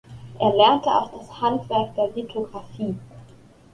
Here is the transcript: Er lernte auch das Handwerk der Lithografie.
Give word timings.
Er 0.39 0.49
lernte 0.49 0.89
auch 0.89 1.11
das 1.11 1.39
Handwerk 1.41 1.93
der 1.93 2.07
Lithografie. 2.15 2.97